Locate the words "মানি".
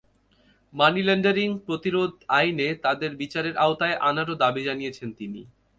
0.73-1.01